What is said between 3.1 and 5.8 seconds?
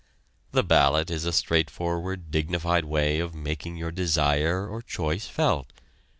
of making your desire or choice felt.